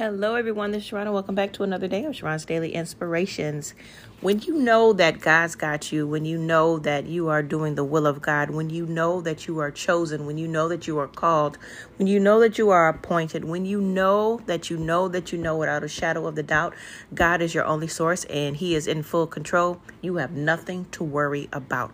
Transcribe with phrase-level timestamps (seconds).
[0.00, 0.70] Hello, everyone.
[0.70, 1.12] This is Sharron.
[1.12, 3.74] Welcome back to another day of Sharron's Daily Inspirations.
[4.22, 7.84] When you know that God's got you, when you know that you are doing the
[7.84, 10.98] will of God, when you know that you are chosen, when you know that you
[10.98, 11.58] are called,
[11.98, 15.38] when you know that you are appointed, when you know that you know that you
[15.38, 16.74] know without a shadow of the doubt,
[17.12, 21.04] God is your only source and He is in full control, you have nothing to
[21.04, 21.92] worry about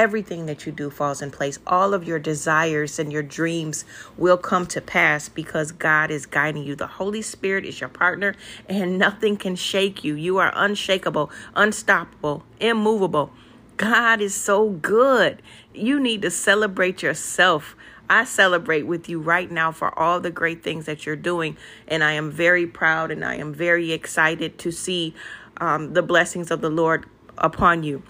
[0.00, 1.58] everything that you do falls in place.
[1.66, 3.84] All of your desires and your dreams
[4.16, 6.74] will come to pass because God is guiding you.
[6.74, 8.34] The Holy Spirit is your partner,
[8.66, 10.14] and nothing can shake you.
[10.14, 13.30] You are unshakable, unstoppable, immovable.
[13.76, 15.42] God is so good.
[15.74, 17.76] You need to celebrate yourself.
[18.08, 21.58] I celebrate with you right now for all the great things that you're doing.
[21.86, 25.14] And I am very proud and I am very excited to see
[25.58, 27.04] um, the blessings of the Lord
[27.36, 28.02] upon you.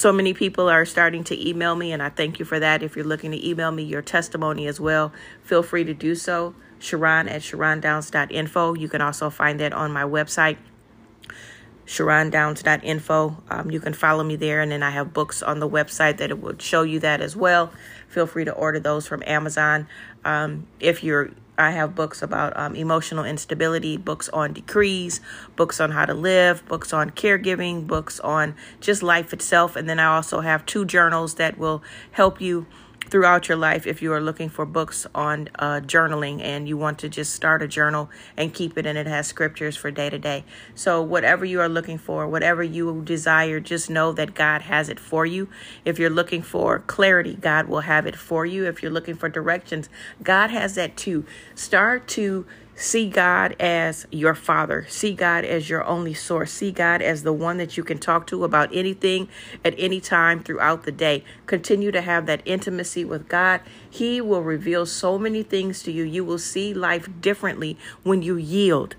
[0.00, 2.82] So many people are starting to email me, and I thank you for that.
[2.82, 6.54] If you're looking to email me your testimony as well, feel free to do so.
[6.80, 8.76] Sharron at SharronDowns.info.
[8.76, 10.56] You can also find that on my website,
[11.84, 13.42] SharronDowns.info.
[13.50, 16.30] Um, you can follow me there, and then I have books on the website that
[16.30, 17.70] it would show you that as well.
[18.08, 19.86] Feel free to order those from Amazon.
[20.24, 25.20] Um, if you're I have books about um, emotional instability, books on decrees,
[25.56, 29.76] books on how to live, books on caregiving, books on just life itself.
[29.76, 32.66] And then I also have two journals that will help you
[33.08, 36.98] throughout your life if you are looking for books on uh, journaling and you want
[36.98, 40.18] to just start a journal and keep it and it has scriptures for day to
[40.18, 40.44] day.
[40.74, 45.00] So whatever you are looking for whatever you desire just know that god has it
[45.00, 45.48] for you.
[45.84, 48.66] If you're looking for clarity god will have it for you.
[48.66, 49.88] If you're looking for directions
[50.22, 51.24] god has that too.
[51.54, 52.46] Start to
[52.80, 54.86] See God as your father.
[54.88, 56.50] See God as your only source.
[56.50, 59.28] See God as the one that you can talk to about anything
[59.62, 61.22] at any time throughout the day.
[61.44, 63.60] Continue to have that intimacy with God.
[63.90, 66.04] He will reveal so many things to you.
[66.04, 68.96] You will see life differently when you yield.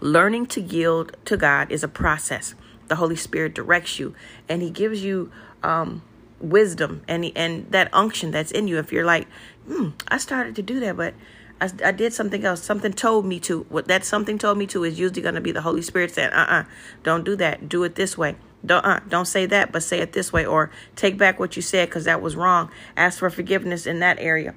[0.00, 2.56] Learning to yield to God is a process.
[2.88, 4.16] The Holy Spirit directs you
[4.48, 5.30] and He gives you
[5.62, 6.02] um,
[6.40, 8.78] wisdom and, and that unction that's in you.
[8.78, 9.28] If you're like,
[9.68, 11.14] hmm, I started to do that, but
[11.60, 12.62] I, I did something else.
[12.62, 13.66] Something told me to.
[13.68, 16.32] What that something told me to is usually going to be the Holy Spirit saying,
[16.32, 16.64] uh uh-uh, uh,
[17.02, 17.68] do not do that.
[17.68, 18.36] Do it this way.
[18.64, 20.44] Don't, uh, don't say that, but say it this way.
[20.44, 22.70] Or take back what you said because that was wrong.
[22.96, 24.54] Ask for forgiveness in that area.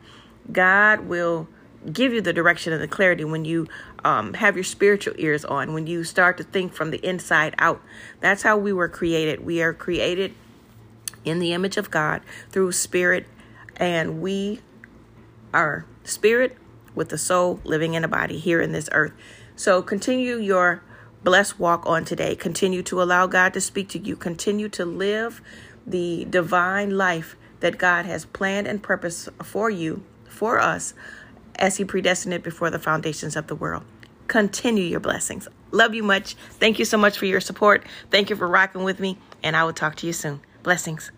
[0.51, 1.47] God will
[1.91, 3.67] give you the direction and the clarity when you
[4.03, 7.81] um, have your spiritual ears on, when you start to think from the inside out.
[8.19, 9.45] That's how we were created.
[9.45, 10.33] We are created
[11.23, 13.25] in the image of God through spirit,
[13.75, 14.61] and we
[15.53, 16.57] are spirit,
[16.97, 19.13] with the soul living in a body here in this earth.
[19.55, 20.83] So continue your
[21.23, 22.35] blessed walk on today.
[22.35, 24.15] Continue to allow God to speak to you.
[24.15, 25.41] Continue to live
[25.85, 30.93] the divine life that God has planned and purposed for you, for us,
[31.55, 33.83] as He predestined it before the foundations of the world.
[34.27, 35.47] Continue your blessings.
[35.71, 36.33] Love you much.
[36.59, 37.85] Thank you so much for your support.
[38.11, 40.41] Thank you for rocking with me, and I will talk to you soon.
[40.63, 41.11] Blessings.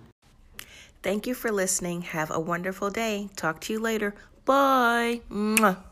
[1.01, 2.01] Thank you for listening.
[2.01, 3.29] Have a wonderful day.
[3.35, 4.13] Talk to you later.
[4.49, 5.21] Bye.
[5.29, 5.88] Mwah.